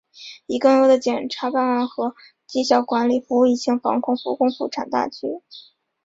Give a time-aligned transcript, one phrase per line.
[0.47, 2.15] 以更优的检察办案和
[2.47, 5.43] 绩效管理服务疫情防控、复工复产大局